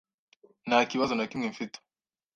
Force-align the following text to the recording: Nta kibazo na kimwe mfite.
Nta 0.67 0.79
kibazo 0.91 1.13
na 1.15 1.25
kimwe 1.31 1.47
mfite. 1.53 1.77